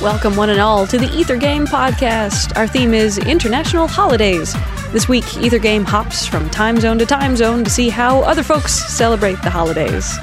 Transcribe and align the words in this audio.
Welcome, 0.00 0.34
one 0.34 0.48
and 0.48 0.58
all, 0.58 0.86
to 0.86 0.96
the 0.96 1.14
Ether 1.14 1.36
Game 1.36 1.66
Podcast. 1.66 2.56
Our 2.56 2.66
theme 2.66 2.94
is 2.94 3.18
International 3.18 3.86
Holidays. 3.86 4.54
This 4.92 5.10
week, 5.10 5.36
Ether 5.36 5.58
Game 5.58 5.84
hops 5.84 6.24
from 6.24 6.48
time 6.48 6.80
zone 6.80 6.98
to 7.00 7.04
time 7.04 7.36
zone 7.36 7.64
to 7.64 7.70
see 7.70 7.90
how 7.90 8.20
other 8.20 8.42
folks 8.42 8.72
celebrate 8.72 9.42
the 9.42 9.50
holidays. 9.50 10.16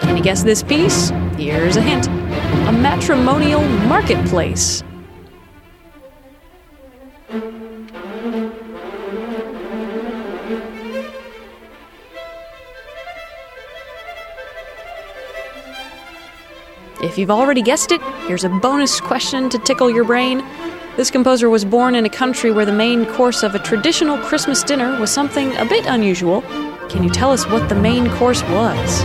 Can 0.00 0.16
you 0.16 0.22
guess 0.24 0.42
this 0.42 0.64
piece? 0.64 1.10
Here's 1.36 1.76
a 1.76 1.80
hint 1.80 2.08
a 2.08 2.72
matrimonial 2.72 3.62
marketplace. 3.86 4.82
If 17.02 17.18
you've 17.18 17.30
already 17.30 17.60
guessed 17.60 17.92
it, 17.92 18.00
here's 18.26 18.44
a 18.44 18.48
bonus 18.48 19.00
question 19.00 19.48
to 19.50 19.58
tickle 19.58 19.90
your 19.90 20.04
brain. 20.04 20.44
This 20.96 21.10
composer 21.10 21.50
was 21.50 21.64
born 21.64 21.94
in 21.96 22.06
a 22.06 22.08
country 22.08 22.52
where 22.52 22.64
the 22.64 22.72
main 22.72 23.04
course 23.04 23.42
of 23.42 23.54
a 23.54 23.58
traditional 23.58 24.16
Christmas 24.18 24.62
dinner 24.62 24.98
was 25.00 25.10
something 25.10 25.54
a 25.56 25.64
bit 25.64 25.86
unusual. 25.86 26.42
Can 26.88 27.02
you 27.02 27.10
tell 27.10 27.32
us 27.32 27.46
what 27.48 27.68
the 27.68 27.74
main 27.74 28.08
course 28.10 28.42
was? 28.44 29.02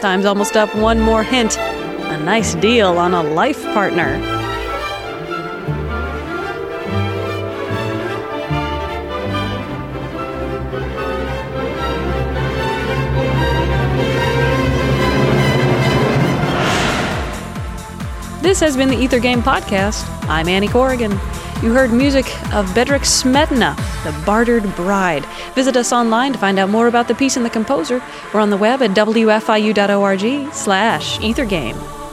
Time's 0.00 0.26
almost 0.26 0.56
up. 0.56 0.74
One 0.76 1.00
more 1.00 1.24
hint. 1.24 1.58
A 1.58 2.18
nice 2.18 2.54
deal 2.54 2.98
on 2.98 3.14
a 3.14 3.22
life 3.22 3.64
partner. 3.74 4.37
This 18.40 18.60
has 18.60 18.76
been 18.76 18.88
the 18.88 18.96
Ether 18.96 19.18
Game 19.18 19.42
Podcast. 19.42 20.08
I'm 20.28 20.46
Annie 20.46 20.68
Corrigan. 20.68 21.10
You 21.60 21.72
heard 21.72 21.92
music 21.92 22.24
of 22.54 22.66
Bedřich 22.72 23.02
Smetana, 23.02 23.74
The 24.04 24.12
Bartered 24.24 24.62
Bride. 24.76 25.26
Visit 25.56 25.76
us 25.76 25.92
online 25.92 26.34
to 26.34 26.38
find 26.38 26.56
out 26.60 26.70
more 26.70 26.86
about 26.86 27.08
the 27.08 27.16
piece 27.16 27.36
and 27.36 27.44
the 27.44 27.50
composer. 27.50 28.00
We're 28.32 28.38
on 28.38 28.50
the 28.50 28.56
web 28.56 28.80
at 28.80 28.90
wfiu.org 28.90 30.52
slash 30.54 31.18
ethergame. 31.18 32.07